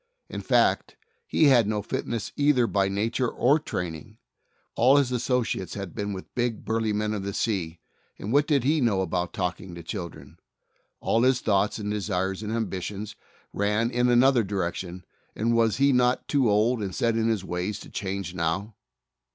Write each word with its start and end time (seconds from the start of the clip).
In 0.29 0.41
fact, 0.41 0.97
he 1.27 1.43
had 1.43 1.67
no 1.67 1.83
fitness 1.83 2.31
either 2.35 2.65
by 2.65 2.89
nature 2.89 3.29
or 3.29 3.59
training, 3.59 4.15
for 4.15 4.15
that 4.15 4.15
kind 4.15 4.15
of 4.15 4.61
work; 4.65 4.71
all 4.77 4.97
his 4.97 5.11
associates 5.11 5.75
had 5.75 5.93
been 5.93 6.11
with 6.11 6.25
the 6.25 6.31
big, 6.33 6.65
burly 6.65 6.91
men 6.91 7.13
of 7.13 7.21
the 7.21 7.35
sea, 7.35 7.79
and 8.17 8.33
what 8.33 8.47
did 8.47 8.63
he 8.63 8.81
know 8.81 9.01
about 9.01 9.31
talking 9.31 9.75
to 9.75 9.83
children? 9.83 10.37
All 11.01 11.21
his 11.21 11.39
thoughts 11.39 11.77
and 11.77 11.91
desires 11.91 12.41
and 12.41 12.51
ambitions 12.51 13.15
ran 13.53 13.91
in 13.91 14.09
another 14.09 14.43
direction, 14.43 15.05
and 15.35 15.55
was 15.55 15.77
he 15.77 15.91
not 15.93 16.27
too 16.27 16.49
old 16.49 16.81
.ind 16.81 16.95
set 16.95 17.15
in 17.15 17.27
his 17.27 17.43
ways 17.43 17.79
to 17.81 17.89
change 17.91 18.33
now? 18.33 18.73